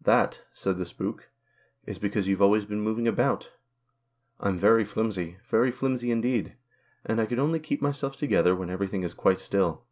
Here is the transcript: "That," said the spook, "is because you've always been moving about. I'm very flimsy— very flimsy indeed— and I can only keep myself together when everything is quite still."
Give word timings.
"That," 0.00 0.40
said 0.54 0.78
the 0.78 0.86
spook, 0.86 1.28
"is 1.84 1.98
because 1.98 2.26
you've 2.26 2.40
always 2.40 2.64
been 2.64 2.80
moving 2.80 3.06
about. 3.06 3.50
I'm 4.38 4.56
very 4.56 4.86
flimsy— 4.86 5.36
very 5.50 5.70
flimsy 5.70 6.10
indeed— 6.10 6.54
and 7.04 7.20
I 7.20 7.26
can 7.26 7.38
only 7.38 7.60
keep 7.60 7.82
myself 7.82 8.16
together 8.16 8.56
when 8.56 8.70
everything 8.70 9.02
is 9.02 9.12
quite 9.12 9.38
still." 9.38 9.84